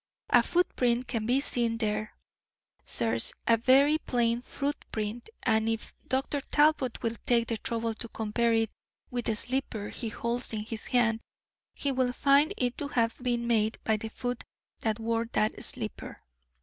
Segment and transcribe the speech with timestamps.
[0.31, 2.15] A footprint can be seen there,
[2.87, 6.41] sirs, a very plain footprint, and if Dr.
[6.49, 8.71] Talbot will take the trouble to compare it
[9.11, 11.21] with the slipper he holds in his hand,
[11.75, 14.43] he will find it to have been made by the foot
[14.79, 16.23] that wore that slipper."